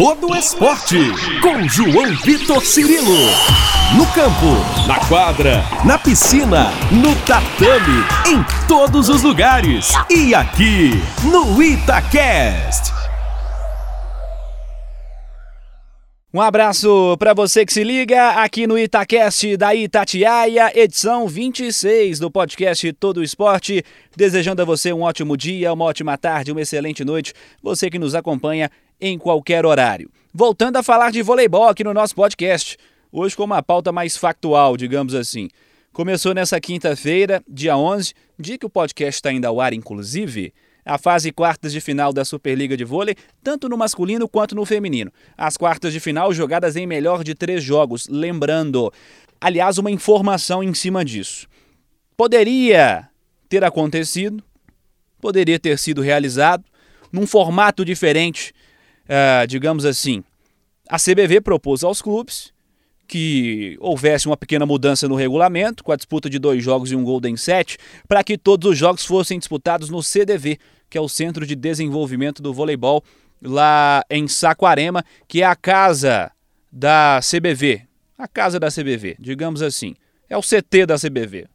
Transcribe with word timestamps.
todo 0.00 0.34
esporte. 0.34 0.96
Com 1.42 1.68
João 1.68 2.16
Vitor 2.24 2.64
Cirilo. 2.64 3.18
No 3.94 4.06
campo, 4.06 4.86
na 4.86 4.98
quadra, 5.00 5.62
na 5.84 5.98
piscina, 5.98 6.72
no 6.90 7.14
tatame, 7.26 8.02
em 8.26 8.42
todos 8.66 9.10
os 9.10 9.22
lugares. 9.22 9.92
E 10.08 10.34
aqui, 10.34 10.98
no 11.22 11.62
Itacast. 11.62 12.99
Um 16.32 16.40
abraço 16.40 17.16
para 17.18 17.34
você 17.34 17.66
que 17.66 17.72
se 17.72 17.82
liga 17.82 18.40
aqui 18.40 18.64
no 18.64 18.78
Itacast 18.78 19.56
da 19.56 19.74
Itatiaia, 19.74 20.70
edição 20.78 21.26
26 21.26 22.20
do 22.20 22.30
podcast 22.30 22.92
Todo 22.92 23.20
Esporte. 23.20 23.84
Desejando 24.16 24.62
a 24.62 24.64
você 24.64 24.92
um 24.92 25.02
ótimo 25.02 25.36
dia, 25.36 25.72
uma 25.72 25.86
ótima 25.86 26.16
tarde, 26.16 26.52
uma 26.52 26.60
excelente 26.60 27.04
noite. 27.04 27.34
Você 27.60 27.90
que 27.90 27.98
nos 27.98 28.14
acompanha 28.14 28.70
em 29.00 29.18
qualquer 29.18 29.66
horário. 29.66 30.08
Voltando 30.32 30.76
a 30.76 30.84
falar 30.84 31.10
de 31.10 31.20
voleibol 31.20 31.66
aqui 31.66 31.82
no 31.82 31.92
nosso 31.92 32.14
podcast. 32.14 32.78
Hoje 33.10 33.36
com 33.36 33.42
uma 33.42 33.60
pauta 33.60 33.90
mais 33.90 34.16
factual, 34.16 34.76
digamos 34.76 35.16
assim. 35.16 35.48
Começou 35.92 36.32
nessa 36.32 36.60
quinta-feira, 36.60 37.42
dia 37.48 37.76
11, 37.76 38.14
dia 38.38 38.56
que 38.56 38.66
o 38.66 38.70
podcast 38.70 39.18
está 39.18 39.32
indo 39.32 39.46
ao 39.46 39.60
ar, 39.60 39.72
inclusive 39.72 40.54
a 40.84 40.98
fase 40.98 41.32
quartas 41.32 41.72
de 41.72 41.80
final 41.80 42.12
da 42.12 42.24
Superliga 42.24 42.76
de 42.76 42.84
Vôlei, 42.84 43.14
tanto 43.42 43.68
no 43.68 43.76
masculino 43.76 44.28
quanto 44.28 44.54
no 44.54 44.64
feminino. 44.64 45.12
As 45.36 45.56
quartas 45.56 45.92
de 45.92 46.00
final 46.00 46.32
jogadas 46.32 46.76
em 46.76 46.86
melhor 46.86 47.22
de 47.24 47.34
três 47.34 47.62
jogos, 47.62 48.08
lembrando. 48.08 48.92
Aliás, 49.40 49.78
uma 49.78 49.90
informação 49.90 50.62
em 50.62 50.74
cima 50.74 51.04
disso. 51.04 51.46
Poderia 52.16 53.08
ter 53.48 53.64
acontecido, 53.64 54.42
poderia 55.20 55.58
ter 55.58 55.78
sido 55.78 56.02
realizado 56.02 56.64
num 57.12 57.26
formato 57.26 57.84
diferente, 57.84 58.52
uh, 59.04 59.46
digamos 59.46 59.84
assim. 59.84 60.22
A 60.88 60.98
CBV 60.98 61.40
propôs 61.40 61.82
aos 61.82 62.02
clubes 62.02 62.52
que 63.10 63.76
houvesse 63.80 64.28
uma 64.28 64.36
pequena 64.36 64.64
mudança 64.64 65.08
no 65.08 65.16
regulamento, 65.16 65.82
com 65.82 65.90
a 65.90 65.96
disputa 65.96 66.30
de 66.30 66.38
dois 66.38 66.62
jogos 66.62 66.92
e 66.92 66.94
um 66.94 67.02
Golden 67.02 67.36
Set, 67.36 67.76
para 68.06 68.22
que 68.22 68.38
todos 68.38 68.70
os 68.70 68.78
jogos 68.78 69.04
fossem 69.04 69.36
disputados 69.36 69.90
no 69.90 70.00
CDV, 70.00 70.58
que 70.90 70.98
é 70.98 71.00
o 71.00 71.08
Centro 71.08 71.46
de 71.46 71.54
Desenvolvimento 71.54 72.42
do 72.42 72.52
Voleibol, 72.52 73.02
lá 73.40 74.04
em 74.10 74.28
Saquarema, 74.28 75.04
que 75.26 75.42
é 75.42 75.46
a 75.46 75.56
casa 75.56 76.30
da 76.70 77.20
CBV. 77.22 77.82
A 78.18 78.28
casa 78.28 78.60
da 78.60 78.68
CBV, 78.68 79.16
digamos 79.18 79.62
assim. 79.62 79.94
É 80.28 80.36
o 80.36 80.42
CT 80.42 80.84
da 80.86 80.96
CBV. 80.96 81.46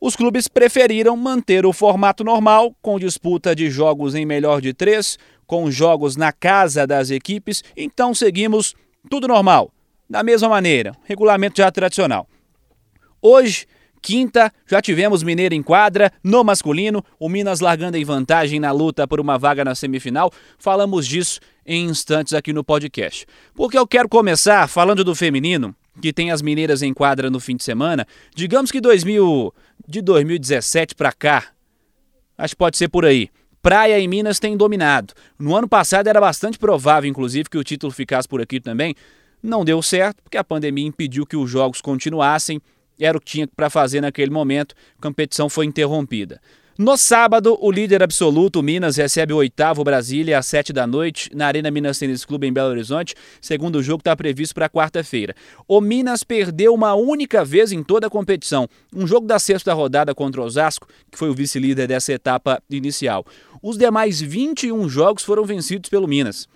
Os 0.00 0.16
clubes 0.16 0.48
preferiram 0.48 1.16
manter 1.16 1.66
o 1.66 1.72
formato 1.72 2.22
normal, 2.24 2.74
com 2.80 2.98
disputa 2.98 3.54
de 3.54 3.70
jogos 3.70 4.14
em 4.14 4.24
melhor 4.24 4.60
de 4.60 4.72
três, 4.72 5.18
com 5.46 5.70
jogos 5.70 6.16
na 6.16 6.32
casa 6.32 6.86
das 6.86 7.10
equipes, 7.10 7.62
então 7.76 8.14
seguimos 8.14 8.74
tudo 9.10 9.28
normal 9.28 9.70
da 10.08 10.22
mesma 10.22 10.48
maneira, 10.48 10.92
regulamento 11.04 11.58
já 11.58 11.70
tradicional. 11.70 12.28
Hoje, 13.20 13.66
quinta, 14.04 14.52
já 14.66 14.82
tivemos 14.82 15.22
Mineiro 15.22 15.54
em 15.54 15.62
quadra, 15.62 16.12
no 16.22 16.44
masculino, 16.44 17.02
o 17.18 17.26
Minas 17.26 17.60
largando 17.60 17.96
em 17.96 18.04
vantagem 18.04 18.60
na 18.60 18.70
luta 18.70 19.08
por 19.08 19.18
uma 19.18 19.38
vaga 19.38 19.64
na 19.64 19.74
semifinal. 19.74 20.30
Falamos 20.58 21.06
disso 21.06 21.40
em 21.64 21.86
instantes 21.86 22.34
aqui 22.34 22.52
no 22.52 22.62
podcast. 22.62 23.24
Porque 23.54 23.78
eu 23.78 23.86
quero 23.86 24.06
começar 24.06 24.68
falando 24.68 25.02
do 25.02 25.14
feminino, 25.14 25.74
que 26.02 26.12
tem 26.12 26.30
as 26.30 26.42
mineiras 26.42 26.82
em 26.82 26.92
quadra 26.92 27.30
no 27.30 27.40
fim 27.40 27.56
de 27.56 27.64
semana. 27.64 28.06
Digamos 28.36 28.70
que 28.70 28.78
2000, 28.78 29.54
de 29.88 30.02
2017 30.02 30.94
para 30.94 31.10
cá, 31.10 31.46
acho 32.36 32.54
que 32.54 32.58
pode 32.58 32.76
ser 32.76 32.88
por 32.88 33.06
aí. 33.06 33.30
Praia 33.62 33.98
e 33.98 34.06
Minas 34.06 34.38
têm 34.38 34.54
dominado. 34.54 35.14
No 35.38 35.56
ano 35.56 35.66
passado 35.66 36.08
era 36.08 36.20
bastante 36.20 36.58
provável, 36.58 37.08
inclusive, 37.08 37.48
que 37.48 37.56
o 37.56 37.64
título 37.64 37.90
ficasse 37.90 38.28
por 38.28 38.42
aqui 38.42 38.60
também. 38.60 38.94
Não 39.42 39.64
deu 39.64 39.80
certo, 39.80 40.22
porque 40.22 40.36
a 40.36 40.44
pandemia 40.44 40.86
impediu 40.86 41.24
que 41.24 41.36
os 41.36 41.48
jogos 41.48 41.80
continuassem, 41.80 42.60
era 42.98 43.16
o 43.16 43.20
que 43.20 43.32
tinha 43.32 43.46
para 43.46 43.70
fazer 43.70 44.00
naquele 44.00 44.30
momento, 44.30 44.74
a 44.98 45.02
competição 45.02 45.48
foi 45.48 45.66
interrompida. 45.66 46.40
No 46.76 46.96
sábado, 46.96 47.56
o 47.60 47.70
líder 47.70 48.02
absoluto, 48.02 48.60
Minas, 48.60 48.96
recebe 48.96 49.32
o 49.32 49.36
oitavo 49.36 49.84
Brasília 49.84 50.40
às 50.40 50.46
sete 50.46 50.72
da 50.72 50.88
noite 50.88 51.30
na 51.32 51.46
Arena 51.46 51.70
Minas 51.70 52.00
Tênis 52.00 52.24
Clube 52.24 52.48
em 52.48 52.52
Belo 52.52 52.70
Horizonte. 52.70 53.14
Segundo 53.40 53.80
jogo 53.80 54.00
está 54.00 54.16
previsto 54.16 54.56
para 54.56 54.68
quarta-feira. 54.68 55.36
O 55.68 55.80
Minas 55.80 56.24
perdeu 56.24 56.74
uma 56.74 56.94
única 56.94 57.44
vez 57.44 57.70
em 57.70 57.80
toda 57.80 58.08
a 58.08 58.10
competição, 58.10 58.68
um 58.92 59.06
jogo 59.06 59.24
da 59.24 59.38
sexta 59.38 59.72
rodada 59.72 60.12
contra 60.16 60.40
o 60.40 60.44
Osasco, 60.44 60.88
que 61.12 61.16
foi 61.16 61.30
o 61.30 61.34
vice-líder 61.34 61.86
dessa 61.86 62.12
etapa 62.12 62.60
inicial. 62.68 63.24
Os 63.62 63.78
demais 63.78 64.20
21 64.20 64.88
jogos 64.88 65.22
foram 65.22 65.44
vencidos 65.44 65.88
pelo 65.88 66.08
Minas. 66.08 66.48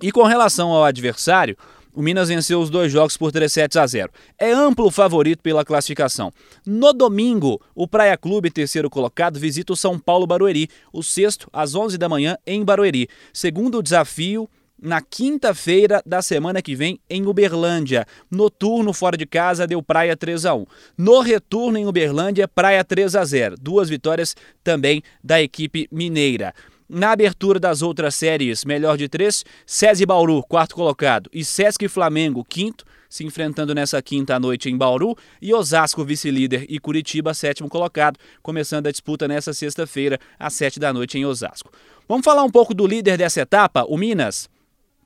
E 0.00 0.12
com 0.12 0.22
relação 0.22 0.70
ao 0.70 0.84
adversário, 0.84 1.56
o 1.94 2.02
Minas 2.02 2.28
venceu 2.28 2.60
os 2.60 2.70
dois 2.70 2.92
jogos 2.92 3.16
por 3.16 3.32
3 3.32 3.52
sets 3.52 3.76
a 3.76 3.86
0. 3.86 4.10
É 4.38 4.52
amplo 4.52 4.90
favorito 4.90 5.42
pela 5.42 5.64
classificação. 5.64 6.32
No 6.64 6.92
domingo, 6.92 7.60
o 7.74 7.88
Praia 7.88 8.16
Clube, 8.16 8.50
terceiro 8.50 8.88
colocado, 8.88 9.38
visita 9.38 9.72
o 9.72 9.76
São 9.76 9.98
Paulo 9.98 10.26
Barueri, 10.26 10.68
o 10.92 11.02
sexto 11.02 11.48
às 11.52 11.74
11 11.74 11.98
da 11.98 12.08
manhã 12.08 12.36
em 12.46 12.64
Barueri. 12.64 13.08
Segundo 13.32 13.82
desafio, 13.82 14.48
na 14.80 15.00
quinta-feira 15.00 16.00
da 16.06 16.22
semana 16.22 16.62
que 16.62 16.74
vem 16.74 17.00
em 17.10 17.26
Uberlândia. 17.26 18.06
Noturno 18.30 18.92
fora 18.92 19.16
de 19.16 19.26
casa 19.26 19.66
deu 19.66 19.82
Praia 19.82 20.16
3 20.16 20.46
a 20.46 20.54
1. 20.54 20.66
No 20.96 21.20
retorno 21.20 21.78
em 21.78 21.86
Uberlândia, 21.86 22.46
Praia 22.46 22.84
3 22.84 23.16
a 23.16 23.24
0. 23.24 23.56
Duas 23.60 23.88
vitórias 23.88 24.36
também 24.62 25.02
da 25.22 25.42
equipe 25.42 25.88
mineira. 25.90 26.54
Na 26.88 27.10
abertura 27.10 27.60
das 27.60 27.82
outras 27.82 28.14
séries, 28.14 28.64
melhor 28.64 28.96
de 28.96 29.10
três, 29.10 29.44
SESI 29.66 30.06
Bauru, 30.06 30.42
quarto 30.42 30.74
colocado, 30.74 31.28
e 31.30 31.44
Sesc 31.44 31.86
Flamengo, 31.86 32.42
quinto, 32.42 32.82
se 33.10 33.24
enfrentando 33.24 33.74
nessa 33.74 34.00
quinta 34.00 34.40
noite 34.40 34.70
em 34.70 34.76
Bauru, 34.76 35.14
e 35.42 35.52
Osasco, 35.52 36.02
vice-líder, 36.02 36.64
e 36.66 36.78
Curitiba, 36.78 37.34
sétimo 37.34 37.68
colocado, 37.68 38.18
começando 38.42 38.86
a 38.86 38.90
disputa 38.90 39.28
nessa 39.28 39.52
sexta-feira, 39.52 40.18
às 40.38 40.54
sete 40.54 40.80
da 40.80 40.90
noite 40.90 41.18
em 41.18 41.26
Osasco. 41.26 41.70
Vamos 42.08 42.24
falar 42.24 42.42
um 42.42 42.50
pouco 42.50 42.72
do 42.72 42.86
líder 42.86 43.18
dessa 43.18 43.42
etapa, 43.42 43.84
o 43.86 43.98
Minas. 43.98 44.48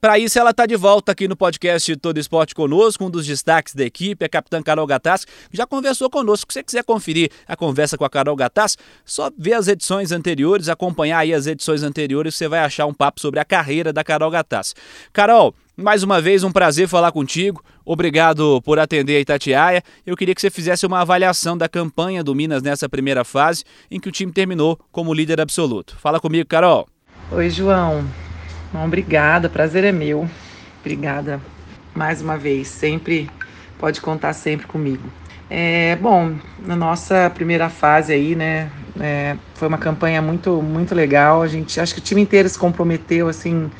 Para 0.03 0.19
isso, 0.19 0.37
ela 0.37 0.51
está 0.51 0.67
de 0.67 0.75
volta 0.75 1.13
aqui 1.13 1.29
no 1.29 1.37
podcast 1.37 1.95
Todo 1.95 2.19
Esporte 2.19 2.57
conosco, 2.57 3.05
um 3.05 3.09
dos 3.09 3.25
destaques 3.25 3.73
da 3.73 3.85
equipe, 3.85 4.25
a 4.25 4.29
capitã 4.29 4.61
Carol 4.61 4.85
Gattas, 4.85 5.25
que 5.25 5.57
já 5.57 5.65
conversou 5.65 6.11
conosco. 6.11 6.53
Se 6.53 6.59
você 6.59 6.63
quiser 6.65 6.83
conferir 6.83 7.31
a 7.47 7.55
conversa 7.55 7.97
com 7.97 8.05
a 8.05 8.11
Carol 8.11 8.35
Gattas, 8.35 8.77
só 9.05 9.31
ver 9.39 9.53
as 9.53 9.69
edições 9.69 10.11
anteriores, 10.11 10.69
acompanhar 10.69 11.19
aí 11.21 11.33
as 11.33 11.47
edições 11.47 11.85
anteriores, 11.85 12.35
você 12.35 12.49
vai 12.49 12.59
achar 12.59 12.87
um 12.87 12.93
papo 12.93 13.21
sobre 13.21 13.39
a 13.39 13.45
carreira 13.45 13.93
da 13.93 14.03
Carol 14.03 14.29
Gattas. 14.29 14.75
Carol, 15.13 15.55
mais 15.77 16.03
uma 16.03 16.21
vez, 16.21 16.43
um 16.43 16.51
prazer 16.51 16.89
falar 16.89 17.13
contigo. 17.13 17.63
Obrigado 17.85 18.61
por 18.63 18.81
atender 18.81 19.19
a 19.19 19.21
Itatiaia. 19.21 19.85
Eu 20.05 20.17
queria 20.17 20.35
que 20.35 20.41
você 20.41 20.51
fizesse 20.51 20.85
uma 20.85 21.03
avaliação 21.03 21.57
da 21.57 21.69
campanha 21.69 22.25
do 22.25 22.35
Minas 22.35 22.61
nessa 22.61 22.89
primeira 22.89 23.23
fase, 23.23 23.63
em 23.89 24.01
que 24.01 24.09
o 24.09 24.13
time 24.13 24.33
terminou 24.33 24.77
como 24.91 25.15
líder 25.15 25.41
absoluto. 25.41 25.97
Fala 25.97 26.19
comigo, 26.19 26.49
Carol. 26.49 26.89
Oi, 27.31 27.49
João. 27.49 28.05
Bom, 28.73 28.87
obrigada, 28.87 29.51
prazer 29.51 29.85
é 29.85 29.93
meu. 29.93 30.27
Obrigada 30.81 31.39
mais 31.95 32.23
uma 32.23 32.39
vez. 32.39 32.69
Sempre 32.69 33.29
pode 33.79 34.01
contar 34.01 34.33
sempre 34.33 34.67
comigo. 34.67 35.03
É, 35.51 35.95
bom, 35.97 36.37
na 36.59 36.75
nossa 36.75 37.31
primeira 37.35 37.69
fase 37.69 38.15
aí, 38.15 38.35
né, 38.35 38.71
é, 38.99 39.37
foi 39.57 39.69
uma 39.69 39.77
campanha 39.77 40.23
muito 40.23 40.63
muito 40.63 40.95
legal. 40.95 41.43
A 41.43 41.49
gente 41.49 41.79
acho 41.79 41.93
que 41.93 42.01
o 42.01 42.03
time 42.03 42.23
inteiro 42.23 42.49
se 42.49 42.59
comprometeu 42.59 43.29
assim, 43.29 43.71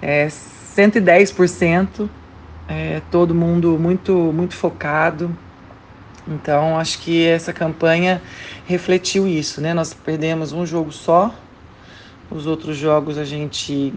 é, 0.00 0.28
110%. 0.28 2.08
É, 2.66 3.02
todo 3.10 3.34
mundo 3.34 3.78
muito 3.78 4.14
muito 4.32 4.54
focado. 4.54 5.36
Então 6.26 6.78
acho 6.78 7.00
que 7.00 7.26
essa 7.26 7.52
campanha 7.52 8.22
refletiu 8.66 9.28
isso, 9.28 9.60
né? 9.60 9.74
Nós 9.74 9.92
perdemos 9.92 10.52
um 10.52 10.64
jogo 10.64 10.90
só. 10.90 11.34
Os 12.30 12.46
outros 12.46 12.78
jogos 12.78 13.18
a 13.18 13.26
gente 13.26 13.92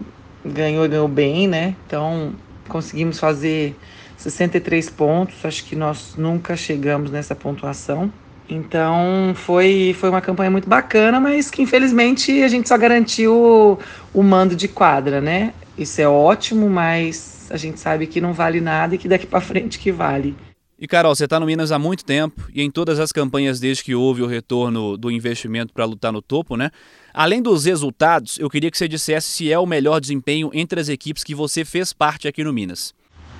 ganhou 0.52 0.84
e 0.84 0.88
ganhou 0.88 1.08
bem, 1.08 1.48
né? 1.48 1.74
Então 1.86 2.34
conseguimos 2.68 3.18
fazer 3.18 3.76
63 4.16 4.90
pontos, 4.90 5.44
acho 5.44 5.64
que 5.64 5.76
nós 5.76 6.14
nunca 6.16 6.56
chegamos 6.56 7.10
nessa 7.10 7.34
pontuação. 7.34 8.10
Então 8.48 9.32
foi, 9.34 9.94
foi 9.98 10.08
uma 10.08 10.20
campanha 10.20 10.50
muito 10.50 10.68
bacana, 10.68 11.18
mas 11.20 11.50
que 11.50 11.62
infelizmente 11.62 12.42
a 12.42 12.48
gente 12.48 12.68
só 12.68 12.78
garantiu 12.78 13.34
o, 13.34 13.78
o 14.14 14.22
mando 14.22 14.54
de 14.54 14.68
quadra, 14.68 15.20
né? 15.20 15.52
Isso 15.76 16.00
é 16.00 16.08
ótimo, 16.08 16.68
mas 16.70 17.48
a 17.50 17.56
gente 17.56 17.78
sabe 17.80 18.06
que 18.06 18.20
não 18.20 18.32
vale 18.32 18.60
nada 18.60 18.94
e 18.94 18.98
que 18.98 19.08
daqui 19.08 19.26
para 19.26 19.40
frente 19.40 19.78
que 19.78 19.92
vale. 19.92 20.34
E 20.78 20.86
Carol, 20.86 21.14
você 21.14 21.24
está 21.24 21.40
no 21.40 21.46
Minas 21.46 21.72
há 21.72 21.78
muito 21.78 22.04
tempo 22.04 22.48
e 22.54 22.62
em 22.62 22.70
todas 22.70 23.00
as 23.00 23.10
campanhas 23.10 23.58
desde 23.58 23.82
que 23.82 23.94
houve 23.94 24.22
o 24.22 24.26
retorno 24.26 24.98
do 24.98 25.10
investimento 25.10 25.72
para 25.72 25.86
lutar 25.86 26.12
no 26.12 26.20
topo, 26.20 26.54
né? 26.54 26.70
Além 27.16 27.40
dos 27.40 27.64
resultados, 27.64 28.38
eu 28.38 28.50
queria 28.50 28.70
que 28.70 28.76
você 28.76 28.86
dissesse 28.86 29.28
se 29.28 29.50
é 29.50 29.58
o 29.58 29.64
melhor 29.64 30.00
desempenho 30.00 30.50
entre 30.52 30.78
as 30.78 30.90
equipes 30.90 31.24
que 31.24 31.34
você 31.34 31.64
fez 31.64 31.90
parte 31.90 32.28
aqui 32.28 32.44
no 32.44 32.52
Minas. 32.52 32.94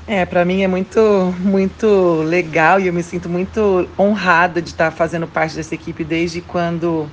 É, 0.07 0.25
para 0.25 0.47
mim 0.47 0.63
é 0.63 0.67
muito, 0.67 0.99
muito 1.41 2.23
legal 2.23 2.81
e 2.81 2.87
eu 2.87 2.93
me 2.95 3.03
sinto 3.03 3.29
muito 3.29 3.87
honrada 3.99 4.63
de 4.63 4.71
estar 4.71 4.91
fazendo 4.93 5.27
parte 5.27 5.57
dessa 5.57 5.75
equipe 5.75 6.05
desde 6.05 6.41
quando 6.41 7.07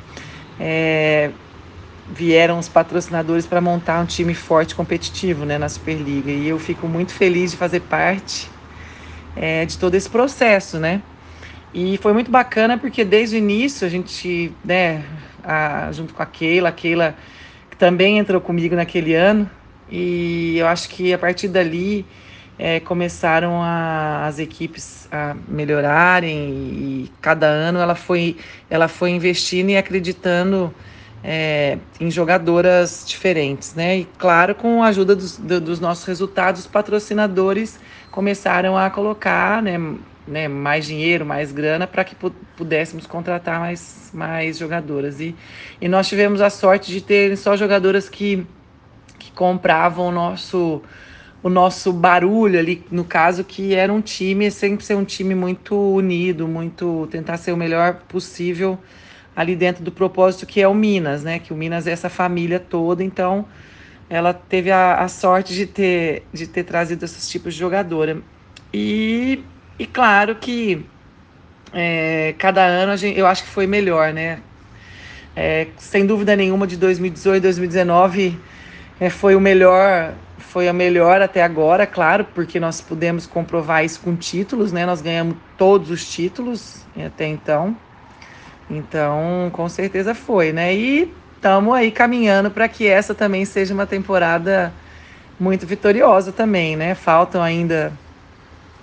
é, 0.58 1.32
vieram 2.16 2.58
os 2.58 2.70
patrocinadores 2.70 3.46
para 3.46 3.60
montar 3.60 4.00
um 4.00 4.06
time 4.06 4.34
forte 4.34 4.74
competitivo 4.74 5.44
né, 5.44 5.58
na 5.58 5.68
Superliga. 5.68 6.32
E 6.32 6.48
eu 6.48 6.58
fico 6.58 6.88
muito 6.88 7.14
feliz 7.14 7.52
de 7.52 7.58
fazer 7.58 7.82
parte 7.82 8.50
é, 9.36 9.66
de 9.66 9.78
todo 9.78 9.96
esse 9.96 10.10
processo, 10.10 10.80
né? 10.80 11.02
E 11.74 11.98
foi 11.98 12.14
muito 12.14 12.32
bacana 12.32 12.78
porque 12.78 13.04
desde 13.04 13.36
o 13.36 13.40
início 13.40 13.86
a 13.86 13.90
gente, 13.90 14.54
né, 14.64 15.04
a, 15.44 15.92
junto 15.92 16.14
com 16.14 16.24
a 16.24 16.26
Keila, 16.26 16.70
a 16.70 16.72
Keila 16.72 17.16
também 17.78 18.18
entrou 18.18 18.40
comigo 18.40 18.76
naquele 18.76 19.14
ano, 19.14 19.50
e 19.90 20.58
eu 20.58 20.68
acho 20.68 20.90
que 20.90 21.14
a 21.14 21.18
partir 21.18 21.48
dali 21.48 22.06
é, 22.58 22.80
começaram 22.80 23.62
a, 23.62 24.26
as 24.26 24.40
equipes 24.40 25.08
a 25.12 25.36
melhorarem 25.48 26.50
e 26.50 27.12
cada 27.22 27.48
ano 27.48 27.80
ela 27.80 27.96
foi, 27.96 28.38
ela 28.70 28.88
foi 28.88 29.12
investindo 29.12 29.70
e 29.70 29.78
acreditando 29.78 30.74
é, 31.24 31.78
em 32.00 32.12
jogadoras 32.12 33.06
diferentes, 33.08 33.74
né? 33.74 34.00
E 34.00 34.06
claro, 34.18 34.54
com 34.54 34.84
a 34.84 34.88
ajuda 34.88 35.16
dos, 35.16 35.38
do, 35.38 35.62
dos 35.62 35.80
nossos 35.80 36.06
resultados, 36.06 36.62
os 36.62 36.68
patrocinadores 36.68 37.80
começaram 38.12 38.78
a 38.78 38.90
colocar, 38.90 39.62
né, 39.62 39.78
né, 40.28 40.48
mais 40.48 40.86
dinheiro, 40.86 41.26
mais 41.26 41.52
grana 41.52 41.86
para 41.86 42.04
que 42.04 42.16
pudéssemos 42.56 43.06
contratar 43.06 43.60
mais, 43.60 44.10
mais 44.14 44.58
jogadoras. 44.58 45.20
E, 45.20 45.36
e 45.82 45.88
nós 45.88 46.08
tivemos 46.08 46.42
a 46.42 46.50
sorte 46.50 46.92
de 46.92 47.02
ter 47.02 47.38
só 47.38 47.56
jogadoras 47.56 48.10
que, 48.10 48.46
que 49.20 49.32
compravam 49.32 50.08
o 50.08 50.12
nosso 50.12 50.82
o 51.44 51.50
nosso 51.50 51.92
barulho 51.92 52.58
ali, 52.58 52.86
no 52.90 53.04
caso, 53.04 53.44
que 53.44 53.76
era 53.76 53.92
um 53.92 54.00
time, 54.00 54.50
sempre 54.50 54.86
ser 54.86 54.96
um 54.96 55.04
time 55.04 55.36
muito 55.36 55.76
unido, 55.76 56.48
muito 56.48 57.06
tentar 57.12 57.36
ser 57.36 57.52
o 57.52 57.58
melhor 57.58 57.96
possível 58.08 58.80
ali 59.36 59.54
dentro 59.54 59.84
do 59.84 59.92
propósito 59.92 60.46
que 60.46 60.62
é 60.62 60.68
o 60.68 60.74
Minas, 60.74 61.22
né? 61.22 61.40
Que 61.40 61.52
o 61.52 61.56
Minas 61.56 61.86
é 61.86 61.92
essa 61.92 62.10
família 62.10 62.62
toda, 62.62 63.04
então 63.04 63.46
ela 64.10 64.34
teve 64.34 64.72
a, 64.72 64.96
a 64.96 65.08
sorte 65.10 65.54
de 65.54 65.66
ter, 65.66 66.24
de 66.32 66.48
ter 66.48 66.64
trazido 66.64 67.04
esses 67.04 67.28
tipos 67.28 67.54
de 67.54 67.60
jogadora. 67.60 68.22
E, 68.74 69.44
e 69.78 69.86
claro 69.86 70.36
que 70.36 70.86
é, 71.74 72.36
cada 72.38 72.64
ano 72.64 72.96
gente, 72.96 73.18
eu 73.18 73.26
acho 73.26 73.44
que 73.44 73.50
foi 73.50 73.66
melhor, 73.66 74.14
né? 74.14 74.40
É, 75.36 75.68
sem 75.78 76.06
dúvida 76.06 76.36
nenhuma, 76.36 76.68
de 76.68 76.78
2018 76.78 77.42
2019 77.42 78.40
é, 79.00 79.10
foi 79.10 79.36
o 79.36 79.40
melhor 79.40 80.14
foi 80.38 80.68
a 80.68 80.74
melhor 80.74 81.20
até 81.20 81.42
agora, 81.42 81.88
claro, 81.88 82.28
porque 82.36 82.60
nós 82.60 82.80
pudemos 82.80 83.26
comprovar 83.26 83.84
isso 83.84 84.00
com 84.02 84.16
títulos, 84.16 84.72
né? 84.72 84.86
Nós 84.86 85.02
ganhamos 85.02 85.36
todos 85.58 85.90
os 85.90 86.08
títulos 86.08 86.86
até 86.96 87.26
então. 87.26 87.76
Então, 88.70 89.50
com 89.52 89.68
certeza 89.68 90.14
foi, 90.14 90.54
né? 90.54 90.76
E 90.76 91.12
estamos 91.36 91.74
aí 91.74 91.90
caminhando 91.90 92.52
para 92.52 92.68
que 92.68 92.86
essa 92.88 93.16
também 93.16 93.46
seja 93.46 93.74
uma 93.74 93.88
temporada 93.88 94.72
muito 95.40 95.66
vitoriosa 95.66 96.32
também, 96.32 96.76
né? 96.76 96.94
Faltam 96.94 97.42
ainda 97.42 97.92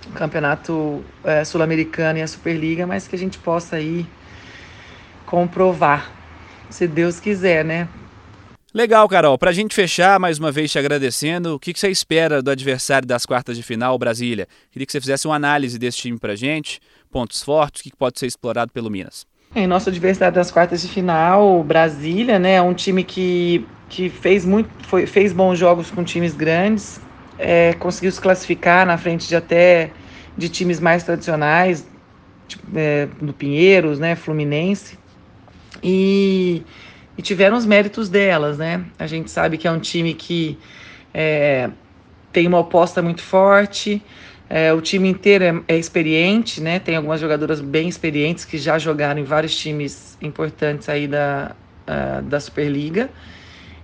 o 0.07 0.11
Campeonato 0.11 1.03
é, 1.23 1.43
Sul-Americano 1.43 2.19
e 2.19 2.21
a 2.21 2.27
Superliga, 2.27 2.87
mas 2.87 3.07
que 3.07 3.15
a 3.15 3.19
gente 3.19 3.37
possa 3.37 3.75
aí 3.75 4.05
comprovar, 5.25 6.11
se 6.69 6.87
Deus 6.87 7.19
quiser, 7.19 7.63
né? 7.63 7.87
Legal, 8.73 9.07
Carol. 9.09 9.37
Para 9.37 9.49
a 9.49 9.53
gente 9.53 9.75
fechar, 9.75 10.17
mais 10.17 10.39
uma 10.39 10.49
vez 10.49 10.71
te 10.71 10.79
agradecendo, 10.79 11.55
o 11.55 11.59
que, 11.59 11.73
que 11.73 11.79
você 11.79 11.89
espera 11.89 12.41
do 12.41 12.49
adversário 12.49 13.05
das 13.05 13.25
quartas 13.25 13.57
de 13.57 13.63
final, 13.63 13.97
Brasília? 13.97 14.47
Queria 14.71 14.85
que 14.85 14.91
você 14.93 15.01
fizesse 15.01 15.27
uma 15.27 15.35
análise 15.35 15.77
desse 15.77 15.97
time 15.97 16.17
para 16.17 16.33
a 16.33 16.35
gente, 16.37 16.79
pontos 17.11 17.43
fortes, 17.43 17.81
o 17.81 17.83
que, 17.83 17.89
que 17.91 17.97
pode 17.97 18.17
ser 18.17 18.27
explorado 18.27 18.71
pelo 18.71 18.89
Minas. 18.89 19.25
Em 19.53 19.67
nossa 19.67 19.89
adversário 19.89 20.33
das 20.33 20.49
quartas 20.49 20.81
de 20.81 20.87
final, 20.87 21.61
Brasília, 21.61 22.39
né, 22.39 22.53
é 22.53 22.61
um 22.61 22.73
time 22.73 23.03
que, 23.03 23.65
que 23.89 24.09
fez 24.09 24.45
muito, 24.45 24.69
foi, 24.87 25.05
fez 25.05 25.33
bons 25.33 25.59
jogos 25.59 25.91
com 25.91 26.05
times 26.05 26.33
grandes, 26.33 27.01
é, 27.41 27.73
conseguiu 27.73 28.11
se 28.11 28.21
classificar 28.21 28.85
na 28.85 28.97
frente 28.97 29.27
de 29.27 29.35
até 29.35 29.91
de 30.37 30.47
times 30.47 30.79
mais 30.79 31.03
tradicionais, 31.03 31.85
tipo, 32.47 32.65
é, 32.75 33.07
do 33.21 33.33
Pinheiros, 33.33 33.99
né, 33.99 34.15
Fluminense, 34.15 34.97
e 35.83 36.63
e 37.17 37.21
tiveram 37.21 37.57
os 37.57 37.65
méritos 37.65 38.09
delas, 38.09 38.57
né? 38.57 38.85
A 38.97 39.05
gente 39.05 39.29
sabe 39.29 39.57
que 39.57 39.67
é 39.67 39.71
um 39.71 39.79
time 39.79 40.13
que 40.13 40.57
é, 41.13 41.69
tem 42.31 42.47
uma 42.47 42.59
oposta 42.59 43.01
muito 43.01 43.21
forte, 43.21 44.01
é, 44.49 44.73
o 44.73 44.81
time 44.81 45.09
inteiro 45.09 45.43
é, 45.43 45.75
é, 45.75 45.77
experiente, 45.77 46.61
né? 46.61 46.79
Tem 46.79 46.95
algumas 46.95 47.19
jogadoras 47.19 47.61
bem 47.61 47.87
experientes 47.87 48.43
que 48.43 48.57
já 48.57 48.77
jogaram 48.77 49.19
em 49.21 49.23
vários 49.23 49.55
times 49.55 50.17
importantes 50.21 50.89
aí 50.89 51.07
da, 51.07 51.55
uh, 51.87 52.21
da 52.23 52.39
Superliga. 52.39 53.09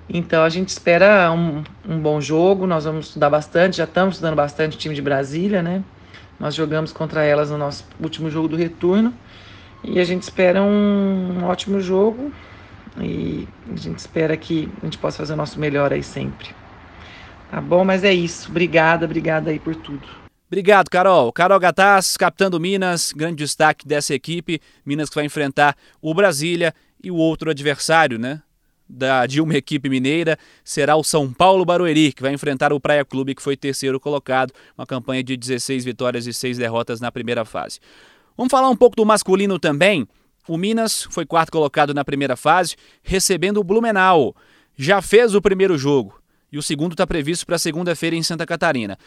Então 0.09 0.43
a 0.43 0.49
gente 0.49 0.69
espera 0.69 1.31
um, 1.31 1.63
um 1.87 1.99
bom 1.99 2.21
jogo, 2.21 2.65
nós 2.65 2.85
vamos 2.85 3.07
estudar 3.07 3.29
bastante, 3.29 3.77
já 3.77 3.83
estamos 3.83 4.15
estudando 4.15 4.35
bastante 4.35 4.75
o 4.75 4.79
time 4.79 4.95
de 4.95 5.01
Brasília, 5.01 5.61
né? 5.61 5.83
Nós 6.39 6.55
jogamos 6.55 6.93
contra 6.93 7.23
elas 7.23 7.49
no 7.49 7.57
nosso 7.57 7.85
último 7.99 8.29
jogo 8.29 8.47
do 8.47 8.55
retorno 8.55 9.13
e 9.83 9.99
a 9.99 10.03
gente 10.03 10.23
espera 10.23 10.61
um, 10.61 11.39
um 11.39 11.45
ótimo 11.45 11.79
jogo, 11.79 12.31
e 12.99 13.47
a 13.71 13.75
gente 13.75 13.99
espera 13.99 14.35
que 14.35 14.69
a 14.81 14.85
gente 14.85 14.97
possa 14.97 15.17
fazer 15.17 15.33
o 15.33 15.37
nosso 15.37 15.59
melhor 15.59 15.93
aí 15.93 16.03
sempre. 16.03 16.49
Tá 17.49 17.61
bom? 17.61 17.85
Mas 17.85 18.03
é 18.03 18.13
isso. 18.13 18.49
Obrigada, 18.49 19.05
obrigada 19.05 19.51
aí 19.51 19.59
por 19.59 19.75
tudo. 19.75 20.07
Obrigado, 20.47 20.89
Carol. 20.89 21.31
Carol 21.31 21.59
Gataz, 21.59 22.17
capitã 22.17 22.49
do 22.49 22.59
Minas, 22.59 23.13
grande 23.13 23.35
destaque 23.35 23.87
dessa 23.87 24.13
equipe. 24.13 24.61
Minas 24.85 25.09
que 25.09 25.15
vai 25.15 25.25
enfrentar 25.25 25.75
o 26.01 26.13
Brasília 26.13 26.73
e 27.03 27.11
o 27.11 27.15
outro 27.15 27.51
adversário, 27.51 28.17
né? 28.17 28.41
Da, 28.89 29.25
de 29.25 29.41
uma 29.41 29.53
equipe 29.53 29.89
mineira 29.89 30.39
será 30.63 30.95
o 30.95 31.03
São 31.03 31.31
Paulo 31.31 31.65
Barueri, 31.65 32.13
que 32.13 32.21
vai 32.21 32.33
enfrentar 32.33 32.71
o 32.71 32.79
Praia 32.79 33.03
Clube, 33.03 33.35
que 33.35 33.41
foi 33.41 33.57
terceiro 33.57 33.99
colocado, 33.99 34.53
uma 34.77 34.85
campanha 34.85 35.21
de 35.21 35.35
16 35.35 35.83
vitórias 35.83 36.25
e 36.25 36.33
6 36.33 36.57
derrotas 36.57 37.01
na 37.01 37.11
primeira 37.11 37.43
fase. 37.43 37.79
Vamos 38.37 38.51
falar 38.51 38.69
um 38.69 38.75
pouco 38.75 38.95
do 38.95 39.05
masculino 39.05 39.59
também. 39.59 40.07
O 40.47 40.57
Minas 40.57 41.03
foi 41.09 41.25
quarto 41.25 41.51
colocado 41.51 41.93
na 41.93 42.05
primeira 42.05 42.37
fase, 42.37 42.75
recebendo 43.03 43.59
o 43.59 43.63
Blumenau. 43.63 44.33
Já 44.77 45.01
fez 45.01 45.35
o 45.35 45.41
primeiro 45.41 45.77
jogo 45.77 46.21
e 46.51 46.57
o 46.57 46.61
segundo 46.61 46.93
está 46.93 47.05
previsto 47.05 47.45
para 47.45 47.57
segunda-feira 47.57 48.15
em 48.15 48.23
Santa 48.23 48.45
Catarina. 48.45 48.97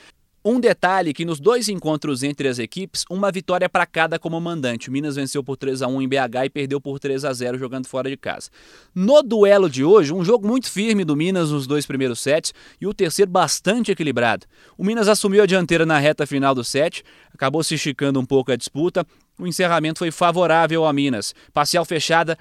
Um 0.42 0.58
detalhe 0.58 1.12
que 1.12 1.26
nos 1.26 1.38
dois 1.38 1.68
encontros 1.68 2.22
entre 2.22 2.48
as 2.48 2.58
equipes, 2.58 3.04
uma 3.10 3.30
vitória 3.30 3.68
para 3.68 3.84
cada 3.84 4.18
como 4.18 4.40
mandante. 4.40 4.88
O 4.88 4.92
Minas 4.92 5.16
venceu 5.16 5.44
por 5.44 5.58
3 5.58 5.82
a 5.82 5.86
1 5.86 6.00
em 6.00 6.08
BH 6.08 6.46
e 6.46 6.48
perdeu 6.48 6.80
por 6.80 6.98
3 6.98 7.26
a 7.26 7.32
0 7.34 7.58
jogando 7.58 7.86
fora 7.86 8.08
de 8.08 8.16
casa. 8.16 8.48
No 8.94 9.22
duelo 9.22 9.68
de 9.68 9.84
hoje, 9.84 10.14
um 10.14 10.24
jogo 10.24 10.48
muito 10.48 10.70
firme 10.70 11.04
do 11.04 11.14
Minas 11.14 11.50
nos 11.50 11.66
dois 11.66 11.84
primeiros 11.84 12.20
sets 12.20 12.54
e 12.80 12.86
o 12.86 12.94
terceiro 12.94 13.30
bastante 13.30 13.92
equilibrado. 13.92 14.46
O 14.78 14.84
Minas 14.84 15.08
assumiu 15.08 15.42
a 15.42 15.46
dianteira 15.46 15.84
na 15.84 15.98
reta 15.98 16.26
final 16.26 16.54
do 16.54 16.64
set, 16.64 17.04
acabou 17.34 17.62
se 17.62 17.74
esticando 17.74 18.18
um 18.18 18.24
pouco 18.24 18.50
a 18.50 18.56
disputa. 18.56 19.06
O 19.38 19.46
encerramento 19.46 19.98
foi 19.98 20.10
favorável 20.10 20.86
a 20.86 20.92
Minas. 20.92 21.34
Parcial 21.52 21.84
fechada 21.84 22.38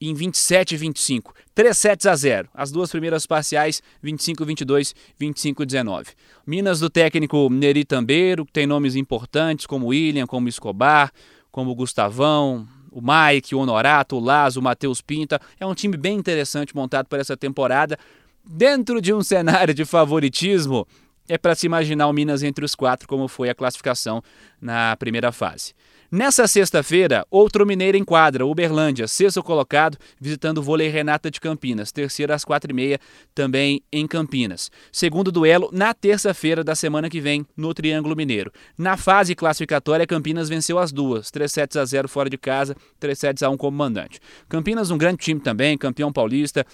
em 0.00 0.14
27 0.14 0.74
e 0.74 0.78
25. 0.78 1.34
3 1.54 1.76
sets 1.76 2.06
a 2.06 2.16
0. 2.16 2.48
As 2.54 2.70
duas 2.72 2.90
primeiras 2.90 3.26
parciais, 3.26 3.82
25 4.02 4.44
22, 4.44 4.94
25 5.18 5.66
19. 5.66 6.12
Minas 6.46 6.80
do 6.80 6.88
técnico 6.88 7.48
Neri 7.50 7.84
Tambeiro, 7.84 8.46
que 8.46 8.52
tem 8.52 8.66
nomes 8.66 8.96
importantes 8.96 9.66
como 9.66 9.88
William, 9.88 10.26
como 10.26 10.48
Escobar, 10.48 11.12
como 11.50 11.74
Gustavão, 11.74 12.66
o 12.90 13.00
Mike, 13.00 13.54
o 13.54 13.58
Honorato, 13.58 14.16
o 14.16 14.20
Lazo, 14.20 14.60
o 14.60 14.62
Matheus 14.62 15.00
Pinta. 15.00 15.40
É 15.58 15.66
um 15.66 15.74
time 15.74 15.96
bem 15.96 16.16
interessante 16.16 16.74
montado 16.74 17.06
para 17.06 17.20
essa 17.20 17.36
temporada. 17.36 17.98
Dentro 18.44 19.00
de 19.00 19.12
um 19.12 19.22
cenário 19.22 19.74
de 19.74 19.84
favoritismo, 19.84 20.86
é 21.28 21.38
para 21.38 21.54
se 21.54 21.66
imaginar 21.66 22.08
o 22.08 22.12
Minas 22.12 22.42
entre 22.42 22.64
os 22.64 22.74
quatro, 22.74 23.06
como 23.06 23.28
foi 23.28 23.48
a 23.48 23.54
classificação 23.54 24.22
na 24.60 24.96
primeira 24.96 25.30
fase. 25.30 25.74
Nessa 26.12 26.48
sexta-feira, 26.48 27.24
outro 27.30 27.64
mineiro 27.64 27.96
em 27.96 28.02
quadra, 28.02 28.44
Uberlândia, 28.44 29.06
sexto 29.06 29.44
colocado, 29.44 29.96
visitando 30.20 30.58
o 30.58 30.62
vôlei 30.62 30.88
Renata 30.88 31.30
de 31.30 31.40
Campinas. 31.40 31.92
Terceiro 31.92 32.34
às 32.34 32.44
quatro 32.44 32.72
e 32.72 32.74
meia, 32.74 32.98
também 33.32 33.80
em 33.92 34.08
Campinas. 34.08 34.72
Segundo 34.90 35.30
duelo, 35.30 35.70
na 35.72 35.94
terça-feira 35.94 36.64
da 36.64 36.74
semana 36.74 37.08
que 37.08 37.20
vem, 37.20 37.46
no 37.56 37.72
Triângulo 37.72 38.16
Mineiro. 38.16 38.50
Na 38.76 38.96
fase 38.96 39.36
classificatória, 39.36 40.04
Campinas 40.04 40.48
venceu 40.48 40.80
as 40.80 40.90
duas, 40.90 41.30
3 41.30 41.52
sets 41.52 41.76
a 41.76 41.84
0 41.84 42.08
fora 42.08 42.28
de 42.28 42.36
casa, 42.36 42.76
3 42.98 43.16
sets 43.16 43.42
a 43.44 43.48
1 43.48 43.56
como 43.56 43.76
mandante. 43.76 44.18
Campinas 44.48 44.90
um 44.90 44.98
grande 44.98 45.18
time 45.18 45.38
também, 45.38 45.78
campeão 45.78 46.12
paulista, 46.12 46.66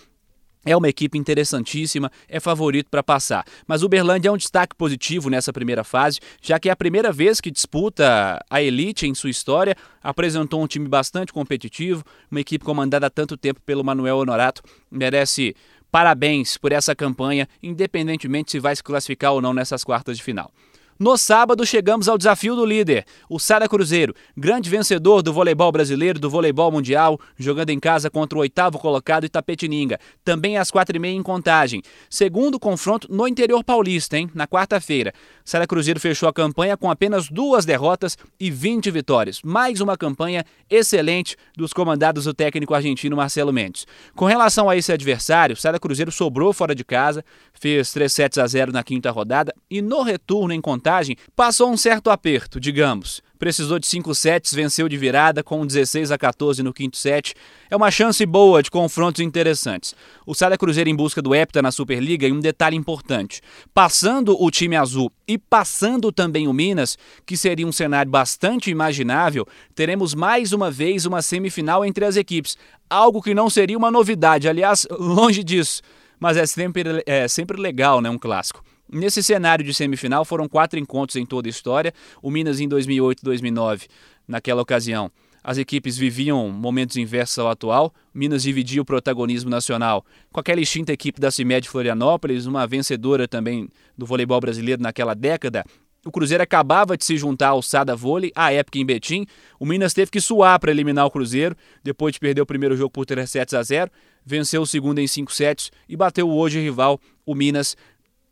é 0.66 0.76
uma 0.76 0.88
equipe 0.88 1.16
interessantíssima, 1.16 2.10
é 2.28 2.40
favorito 2.40 2.88
para 2.90 3.02
passar. 3.02 3.44
Mas 3.66 3.82
o 3.82 3.86
Uberlândia 3.86 4.28
é 4.28 4.32
um 4.32 4.36
destaque 4.36 4.74
positivo 4.74 5.30
nessa 5.30 5.52
primeira 5.52 5.84
fase, 5.84 6.18
já 6.42 6.58
que 6.58 6.68
é 6.68 6.72
a 6.72 6.76
primeira 6.76 7.12
vez 7.12 7.40
que 7.40 7.52
disputa 7.52 8.44
a 8.50 8.60
elite 8.60 9.06
em 9.06 9.14
sua 9.14 9.30
história, 9.30 9.76
apresentou 10.02 10.60
um 10.60 10.66
time 10.66 10.88
bastante 10.88 11.32
competitivo, 11.32 12.04
uma 12.28 12.40
equipe 12.40 12.64
comandada 12.64 13.06
há 13.06 13.10
tanto 13.10 13.36
tempo 13.36 13.60
pelo 13.64 13.84
Manuel 13.84 14.18
Honorato, 14.18 14.60
merece 14.90 15.54
parabéns 15.90 16.58
por 16.58 16.72
essa 16.72 16.94
campanha, 16.96 17.48
independentemente 17.62 18.50
se 18.50 18.58
vai 18.58 18.74
se 18.74 18.82
classificar 18.82 19.32
ou 19.32 19.40
não 19.40 19.54
nessas 19.54 19.84
quartas 19.84 20.16
de 20.16 20.22
final. 20.22 20.50
No 20.98 21.18
sábado, 21.18 21.66
chegamos 21.66 22.08
ao 22.08 22.16
desafio 22.16 22.56
do 22.56 22.64
líder, 22.64 23.04
o 23.28 23.38
Sada 23.38 23.68
Cruzeiro, 23.68 24.14
grande 24.34 24.70
vencedor 24.70 25.20
do 25.20 25.30
voleibol 25.30 25.70
brasileiro, 25.70 26.18
do 26.18 26.30
voleibol 26.30 26.72
mundial, 26.72 27.20
jogando 27.36 27.68
em 27.68 27.78
casa 27.78 28.08
contra 28.08 28.38
o 28.38 28.40
oitavo 28.40 28.78
colocado 28.78 29.24
Itapetininga, 29.24 30.00
também 30.24 30.56
às 30.56 30.70
quatro 30.70 30.96
e 30.96 30.98
meia 30.98 31.14
em 31.14 31.22
contagem. 31.22 31.82
Segundo 32.08 32.58
confronto 32.58 33.12
no 33.12 33.28
interior 33.28 33.62
paulista, 33.62 34.16
hein? 34.16 34.30
na 34.32 34.46
quarta-feira. 34.46 35.12
Sada 35.44 35.66
Cruzeiro 35.66 36.00
fechou 36.00 36.30
a 36.30 36.32
campanha 36.32 36.78
com 36.78 36.90
apenas 36.90 37.28
duas 37.28 37.66
derrotas 37.66 38.16
e 38.40 38.50
20 38.50 38.90
vitórias. 38.90 39.42
Mais 39.44 39.82
uma 39.82 39.98
campanha 39.98 40.46
excelente 40.70 41.36
dos 41.54 41.74
comandados 41.74 42.24
do 42.24 42.32
técnico 42.32 42.72
argentino 42.72 43.16
Marcelo 43.16 43.52
Mendes. 43.52 43.86
Com 44.14 44.24
relação 44.24 44.66
a 44.66 44.74
esse 44.74 44.90
adversário, 44.90 45.56
Sada 45.56 45.78
Cruzeiro 45.78 46.10
sobrou 46.10 46.54
fora 46.54 46.74
de 46.74 46.84
casa, 46.84 47.22
fez 47.52 47.92
3 47.92 48.10
sets 48.10 48.38
a 48.38 48.46
0 48.46 48.72
na 48.72 48.82
quinta 48.82 49.10
rodada 49.10 49.54
e 49.70 49.82
no 49.82 50.00
retorno 50.00 50.54
em 50.54 50.60
contagem 50.60 50.85
contagem, 50.86 51.16
passou 51.34 51.70
um 51.70 51.76
certo 51.76 52.10
aperto, 52.10 52.60
digamos. 52.60 53.20
Precisou 53.38 53.78
de 53.78 53.86
5 53.86 54.14
sets, 54.14 54.54
venceu 54.54 54.88
de 54.88 54.96
virada 54.96 55.42
com 55.42 55.66
16 55.66 56.10
a 56.12 56.16
14 56.16 56.62
no 56.62 56.72
quinto 56.72 56.96
set. 56.96 57.34
É 57.68 57.76
uma 57.76 57.90
chance 57.90 58.24
boa 58.24 58.62
de 58.62 58.70
confrontos 58.70 59.20
interessantes. 59.20 59.94
O 60.24 60.32
Sada 60.32 60.56
Cruzeiro 60.56 60.88
em 60.88 60.96
busca 60.96 61.20
do 61.20 61.34
hepta 61.34 61.60
na 61.60 61.70
Superliga 61.70 62.26
e 62.26 62.32
um 62.32 62.40
detalhe 62.40 62.76
importante. 62.76 63.42
Passando 63.74 64.40
o 64.40 64.50
time 64.50 64.76
azul 64.76 65.12
e 65.28 65.36
passando 65.36 66.10
também 66.10 66.48
o 66.48 66.52
Minas, 66.52 66.96
que 67.26 67.36
seria 67.36 67.66
um 67.66 67.72
cenário 67.72 68.10
bastante 68.10 68.70
imaginável, 68.70 69.46
teremos 69.74 70.14
mais 70.14 70.52
uma 70.52 70.70
vez 70.70 71.04
uma 71.04 71.20
semifinal 71.20 71.84
entre 71.84 72.06
as 72.06 72.16
equipes. 72.16 72.56
Algo 72.88 73.20
que 73.20 73.34
não 73.34 73.50
seria 73.50 73.76
uma 73.76 73.90
novidade, 73.90 74.48
aliás, 74.48 74.86
longe 74.98 75.42
disso. 75.42 75.82
Mas 76.18 76.38
é 76.38 76.46
sempre, 76.46 77.02
é 77.04 77.28
sempre 77.28 77.60
legal, 77.60 78.00
né? 78.00 78.08
Um 78.08 78.18
clássico. 78.18 78.64
Nesse 78.90 79.22
cenário 79.22 79.64
de 79.64 79.74
semifinal, 79.74 80.24
foram 80.24 80.48
quatro 80.48 80.78
encontros 80.78 81.16
em 81.16 81.26
toda 81.26 81.48
a 81.48 81.50
história. 81.50 81.92
O 82.22 82.30
Minas 82.30 82.60
em 82.60 82.68
2008 82.68 83.20
e 83.20 83.24
2009, 83.24 83.86
naquela 84.28 84.62
ocasião, 84.62 85.10
as 85.42 85.58
equipes 85.58 85.96
viviam 85.96 86.50
momentos 86.50 86.96
inversos 86.96 87.38
ao 87.38 87.48
atual. 87.48 87.92
Minas 88.14 88.42
dividia 88.42 88.82
o 88.82 88.84
protagonismo 88.84 89.50
nacional 89.50 90.04
com 90.32 90.40
aquela 90.40 90.60
extinta 90.60 90.92
equipe 90.92 91.20
da 91.20 91.30
CIMED 91.30 91.68
Florianópolis, 91.68 92.46
uma 92.46 92.66
vencedora 92.66 93.28
também 93.28 93.68
do 93.96 94.06
voleibol 94.06 94.40
brasileiro 94.40 94.82
naquela 94.82 95.14
década. 95.14 95.64
O 96.04 96.10
Cruzeiro 96.12 96.42
acabava 96.42 96.96
de 96.96 97.04
se 97.04 97.16
juntar 97.16 97.48
ao 97.48 97.60
Sada 97.60 97.96
Vôlei, 97.96 98.30
à 98.36 98.52
época 98.52 98.78
em 98.78 98.86
Betim. 98.86 99.26
O 99.58 99.66
Minas 99.66 99.92
teve 99.92 100.08
que 100.08 100.20
suar 100.20 100.56
para 100.60 100.70
eliminar 100.70 101.04
o 101.04 101.10
Cruzeiro, 101.10 101.56
depois 101.82 102.12
de 102.12 102.20
perder 102.20 102.40
o 102.40 102.46
primeiro 102.46 102.76
jogo 102.76 102.90
por 102.90 103.04
3 103.04 103.28
sets 103.28 103.54
a 103.54 103.62
0. 103.62 103.90
Venceu 104.24 104.62
o 104.62 104.66
segundo 104.66 105.00
em 105.00 105.06
5 105.08 105.32
sets 105.32 105.72
e 105.88 105.96
bateu 105.96 106.28
o 106.28 106.36
hoje 106.36 106.60
rival, 106.60 107.00
o 107.24 107.34
Minas, 107.34 107.76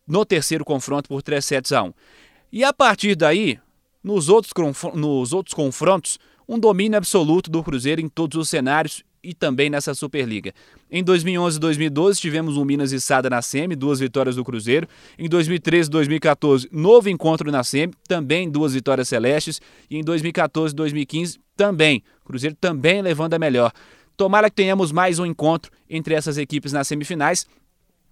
no 0.07 0.25
terceiro 0.25 0.65
confronto 0.65 1.09
por 1.09 1.23
3 1.23 1.45
sets 1.45 1.73
a 1.73 1.83
1. 1.83 1.93
E 2.53 2.65
a 2.65 2.73
partir 2.73 3.17
daí, 3.17 3.59
nos 4.03 4.29
outros, 4.29 4.53
nos 4.95 5.33
outros 5.33 5.55
confrontos, 5.55 6.19
um 6.49 6.59
domínio 6.59 6.99
absoluto 6.99 7.51
do 7.51 7.63
Cruzeiro 7.63 8.01
em 8.01 8.09
todos 8.09 8.39
os 8.39 8.49
cenários 8.49 9.03
e 9.25 9.33
também 9.33 9.71
nessa 9.71 9.95
Superliga. 9.95 10.53
Em 10.91 11.03
2011 11.03 11.57
e 11.57 11.61
2012 11.61 12.21
tivemos 12.21 12.57
um 12.59 12.65
Minas 12.65 12.93
e 12.93 13.01
Sada 13.01 13.31
na 13.31 13.41
SEMI, 13.41 13.75
duas 13.75 13.99
vitórias 13.99 14.37
do 14.37 14.45
Cruzeiro. 14.45 14.87
Em 15.19 15.29
2013 15.29 15.89
e 15.89 15.91
2014, 15.91 16.69
novo 16.71 17.09
encontro 17.09 17.51
na 17.51 17.65
SEMI, 17.65 17.95
também 18.07 18.51
duas 18.51 18.75
vitórias 18.75 19.09
celestes. 19.09 19.61
E 19.91 19.97
em 19.97 20.05
2014 20.05 20.75
e 20.75 20.77
2015 20.77 21.39
também, 21.57 22.03
Cruzeiro 22.25 22.55
também 22.61 23.01
levando 23.01 23.33
a 23.33 23.39
melhor. 23.39 23.73
Tomara 24.17 24.51
que 24.51 24.57
tenhamos 24.57 24.93
mais 24.93 25.19
um 25.19 25.27
encontro 25.27 25.73
entre 25.89 26.15
essas 26.15 26.37
equipes 26.37 26.73
nas 26.73 26.87
semifinais 26.87 27.47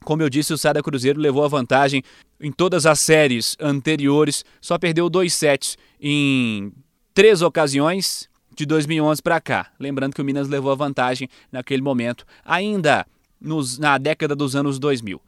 como 0.03 0.23
eu 0.23 0.29
disse, 0.29 0.53
o 0.53 0.59
Sada 0.59 0.83
Cruzeiro 0.83 1.21
levou 1.21 1.45
a 1.45 1.49
vantagem 1.49 2.03
em 2.41 2.51
todas 2.51 2.87
as 2.87 3.01
séries 3.01 3.57
anteriores, 3.61 4.45
só 4.61 4.79
perdeu 4.79 5.09
dois 5.09 5.33
sets 5.33 5.77
em 6.01 6.73
três 7.15 7.43
ocasiões 7.43 8.29
de 8.55 8.67
2011 8.67 9.23
para 9.23 9.41
cá. 9.41 9.71
Lembrando 9.79 10.15
que 10.15 10.21
o 10.21 10.25
Minas 10.25 10.49
levou 10.49 10.73
a 10.73 10.75
vantagem 10.75 11.29
naquele 11.51 11.83
momento, 11.83 12.27
ainda 12.45 13.07
nos, 13.41 13.79
na 13.79 13.99
década 13.99 14.35
dos 14.35 14.55
anos 14.55 14.79
2000. 14.79 15.21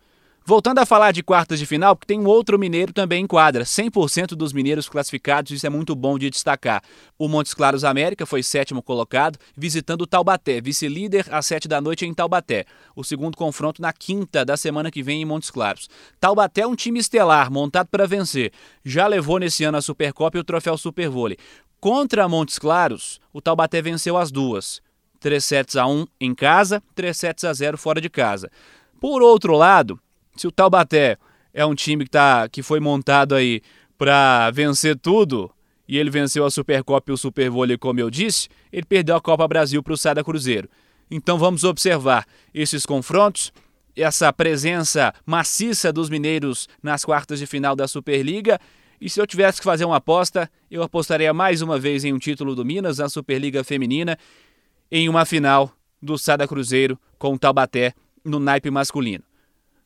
Voltando 0.46 0.78
a 0.78 0.84
falar 0.84 1.10
de 1.12 1.22
quartas 1.22 1.58
de 1.58 1.64
final, 1.64 1.96
porque 1.96 2.12
tem 2.12 2.20
um 2.20 2.26
outro 2.26 2.58
mineiro 2.58 2.92
também 2.92 3.24
em 3.24 3.26
quadra. 3.26 3.64
100% 3.64 4.34
dos 4.34 4.52
mineiros 4.52 4.90
classificados, 4.90 5.50
isso 5.52 5.66
é 5.66 5.70
muito 5.70 5.94
bom 5.94 6.18
de 6.18 6.28
destacar. 6.28 6.82
O 7.18 7.28
Montes 7.28 7.54
Claros 7.54 7.82
América 7.82 8.26
foi 8.26 8.42
sétimo 8.42 8.82
colocado, 8.82 9.38
visitando 9.56 10.02
o 10.02 10.06
Taubaté, 10.06 10.60
vice-líder 10.60 11.28
às 11.30 11.46
sete 11.46 11.66
da 11.66 11.80
noite 11.80 12.04
em 12.04 12.12
Taubaté. 12.12 12.66
O 12.94 13.02
segundo 13.02 13.38
confronto 13.38 13.80
na 13.80 13.90
quinta 13.90 14.44
da 14.44 14.54
semana 14.54 14.90
que 14.90 15.02
vem 15.02 15.22
em 15.22 15.24
Montes 15.24 15.50
Claros. 15.50 15.88
Taubaté 16.20 16.60
é 16.60 16.66
um 16.66 16.76
time 16.76 17.00
estelar, 17.00 17.50
montado 17.50 17.88
para 17.88 18.06
vencer. 18.06 18.52
Já 18.84 19.06
levou 19.06 19.38
nesse 19.38 19.64
ano 19.64 19.78
a 19.78 19.82
Supercopa 19.82 20.36
e 20.36 20.40
o 20.42 20.44
troféu 20.44 20.76
Super 20.76 21.08
Vôlei. 21.08 21.38
Contra 21.80 22.28
Montes 22.28 22.58
Claros, 22.58 23.18
o 23.32 23.40
Taubaté 23.40 23.80
venceu 23.80 24.18
as 24.18 24.30
duas. 24.30 24.82
3 25.20 25.42
sets 25.42 25.76
a 25.76 25.86
1 25.86 26.06
em 26.20 26.34
casa, 26.34 26.82
3 26.94 27.16
sets 27.16 27.44
a 27.44 27.52
0 27.54 27.78
fora 27.78 27.98
de 27.98 28.10
casa. 28.10 28.50
Por 29.00 29.22
outro 29.22 29.56
lado, 29.56 29.98
se 30.36 30.46
o 30.46 30.52
Taubaté 30.52 31.16
é 31.52 31.64
um 31.64 31.74
time 31.74 32.04
que, 32.04 32.10
tá, 32.10 32.48
que 32.48 32.62
foi 32.62 32.80
montado 32.80 33.34
aí 33.34 33.62
para 33.96 34.50
vencer 34.50 34.98
tudo, 34.98 35.50
e 35.86 35.98
ele 35.98 36.10
venceu 36.10 36.44
a 36.44 36.50
Supercopa 36.50 37.10
e 37.10 37.14
o 37.14 37.16
Super 37.16 37.50
Vôlei, 37.50 37.76
como 37.76 38.00
eu 38.00 38.10
disse, 38.10 38.48
ele 38.72 38.86
perdeu 38.86 39.14
a 39.16 39.20
Copa 39.20 39.46
Brasil 39.46 39.82
para 39.82 39.92
o 39.92 39.96
Sada 39.96 40.24
Cruzeiro. 40.24 40.68
Então 41.10 41.38
vamos 41.38 41.62
observar 41.62 42.26
esses 42.52 42.86
confrontos, 42.86 43.52
essa 43.94 44.32
presença 44.32 45.14
maciça 45.24 45.92
dos 45.92 46.08
mineiros 46.08 46.68
nas 46.82 47.04
quartas 47.04 47.38
de 47.38 47.46
final 47.46 47.76
da 47.76 47.86
Superliga. 47.86 48.58
E 49.00 49.10
se 49.10 49.20
eu 49.20 49.26
tivesse 49.26 49.58
que 49.58 49.64
fazer 49.64 49.84
uma 49.84 49.96
aposta, 49.96 50.50
eu 50.70 50.82
apostaria 50.82 51.32
mais 51.34 51.60
uma 51.60 51.78
vez 51.78 52.04
em 52.04 52.12
um 52.12 52.18
título 52.18 52.54
do 52.54 52.64
Minas 52.64 52.98
na 52.98 53.08
Superliga 53.08 53.62
Feminina, 53.62 54.18
em 54.90 55.08
uma 55.08 55.24
final 55.24 55.70
do 56.02 56.16
Sada 56.18 56.48
Cruzeiro 56.48 56.98
com 57.18 57.34
o 57.34 57.38
Taubaté 57.38 57.92
no 58.24 58.40
naipe 58.40 58.70
masculino. 58.70 59.22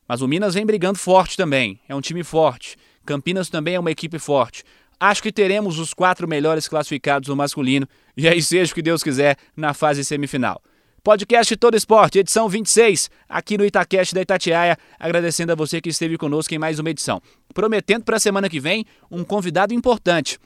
Mas 0.09 0.21
o 0.21 0.27
Minas 0.27 0.55
vem 0.55 0.65
brigando 0.65 0.97
forte 0.97 1.37
também. 1.37 1.79
É 1.87 1.93
um 1.93 2.01
time 2.01 2.23
forte. 2.23 2.75
Campinas 3.05 3.47
também 3.47 3.75
é 3.75 3.79
uma 3.79 3.91
equipe 3.91 4.17
forte. 4.17 4.63
Acho 4.99 5.21
que 5.21 5.31
teremos 5.31 5.77
os 5.77 5.93
quatro 5.93 6.27
melhores 6.27 6.67
classificados 6.67 7.29
no 7.29 7.35
masculino. 7.35 7.87
E 8.17 8.27
aí 8.27 8.41
seja 8.41 8.71
o 8.71 8.75
que 8.75 8.81
Deus 8.81 9.03
quiser 9.03 9.37
na 9.55 9.71
fase 9.71 10.03
semifinal. 10.03 10.63
Podcast 11.03 11.55
Todo 11.57 11.77
Esporte, 11.77 12.17
edição 12.17 12.49
26, 12.49 13.09
aqui 13.29 13.55
no 13.55 13.63
Itacast 13.63 14.15
da 14.15 14.21
Itatiaia, 14.21 14.77
agradecendo 14.99 15.51
a 15.51 15.55
você 15.55 15.79
que 15.79 15.89
esteve 15.89 16.17
conosco 16.17 16.53
em 16.55 16.57
mais 16.57 16.79
uma 16.79 16.89
edição. 16.89 17.21
Prometendo 17.53 18.03
para 18.03 18.17
a 18.17 18.19
semana 18.19 18.49
que 18.49 18.59
vem 18.59 18.85
um 19.11 19.23
convidado 19.23 19.75
importante. 19.75 20.39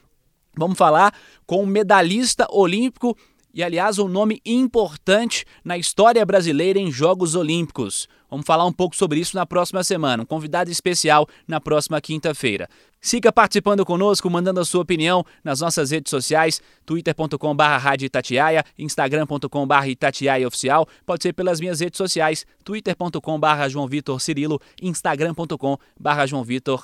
Vamos 0.56 0.76
falar 0.76 1.12
com 1.46 1.62
um 1.62 1.66
medalhista 1.66 2.46
olímpico 2.50 3.16
e, 3.54 3.62
aliás, 3.62 3.98
um 3.98 4.08
nome 4.08 4.42
importante 4.44 5.46
na 5.64 5.78
história 5.78 6.24
brasileira 6.26 6.78
em 6.78 6.92
Jogos 6.92 7.34
Olímpicos. 7.34 8.08
Vamos 8.34 8.46
falar 8.46 8.66
um 8.66 8.72
pouco 8.72 8.96
sobre 8.96 9.20
isso 9.20 9.36
na 9.36 9.46
próxima 9.46 9.84
semana. 9.84 10.24
Um 10.24 10.26
convidado 10.26 10.68
especial 10.68 11.28
na 11.46 11.60
próxima 11.60 12.00
quinta-feira. 12.00 12.68
Siga 13.00 13.32
participando 13.32 13.86
conosco, 13.86 14.28
mandando 14.28 14.58
a 14.58 14.64
sua 14.64 14.82
opinião 14.82 15.24
nas 15.44 15.60
nossas 15.60 15.92
redes 15.92 16.10
sociais, 16.10 16.60
twitter.com.br 16.84 18.02
Itatiaia, 18.02 18.64
instagram.com.br 18.76 19.86
Itatiaia 19.86 20.48
Oficial, 20.48 20.88
pode 21.06 21.22
ser 21.22 21.32
pelas 21.32 21.60
minhas 21.60 21.78
redes 21.78 21.96
sociais, 21.96 22.44
twitter.com.br 22.64 23.68
João 23.68 23.86
Vitor 23.86 24.20
Cirilo, 24.20 24.60
instagram.com.br 24.82 26.26
João 26.26 26.42
Vitor 26.42 26.82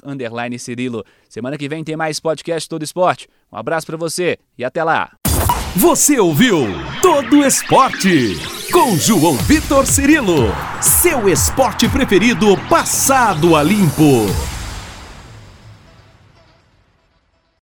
Cirilo. 0.57 1.05
Semana 1.29 1.59
que 1.59 1.69
vem 1.69 1.83
tem 1.83 1.97
mais 1.97 2.21
podcast 2.21 2.69
Todo 2.69 2.85
Esporte. 2.85 3.27
Um 3.51 3.57
abraço 3.57 3.89
para 3.89 3.97
você 3.97 4.39
e 4.57 4.65
até 4.65 4.85
lá! 4.85 5.20
Você 5.77 6.19
ouviu 6.19 6.67
Todo 7.01 7.45
Esporte 7.47 8.37
com 8.73 8.97
João 8.97 9.37
Vitor 9.37 9.87
Cirilo, 9.87 10.53
seu 10.81 11.29
esporte 11.29 11.89
preferido 11.89 12.57
passado 12.69 13.55
a 13.55 13.63
limpo. 13.63 14.27